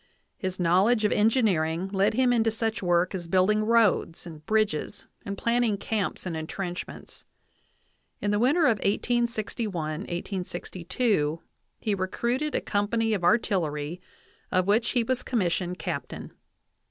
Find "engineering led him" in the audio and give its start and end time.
1.11-2.33